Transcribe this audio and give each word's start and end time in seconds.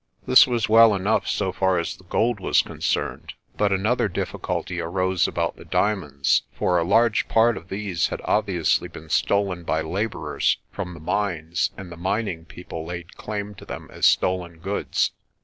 This 0.25 0.47
was 0.47 0.67
well 0.67 0.95
enough 0.95 1.27
so 1.27 1.51
far 1.51 1.77
as 1.77 1.95
the 1.95 2.05
gold 2.05 2.39
was 2.39 2.63
concerned, 2.63 3.33
but 3.55 3.71
another 3.71 4.07
difficulty 4.07 4.81
arose 4.81 5.27
about 5.27 5.57
the 5.57 5.63
diamonds; 5.63 6.41
for 6.53 6.79
a 6.79 6.83
large 6.83 7.27
part 7.27 7.55
of 7.55 7.69
these 7.69 8.07
had 8.07 8.19
obviously 8.25 8.87
been 8.87 9.09
stolen 9.09 9.61
by 9.63 9.81
labourers 9.81 10.57
from 10.71 10.95
the 10.95 10.99
mines 10.99 11.69
and 11.77 11.91
the 11.91 11.97
mining 11.97 12.45
people 12.45 12.83
laid 12.83 13.15
claim 13.15 13.53
to 13.53 13.63
them 13.63 13.89
as 13.91 14.07
stolen 14.07 14.57
goods. 14.57 15.11